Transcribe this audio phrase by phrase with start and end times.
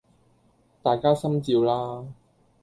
[0.81, 2.07] 大家心照啦